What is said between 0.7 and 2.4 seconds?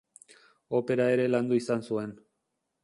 Opera ere landu izan zuen.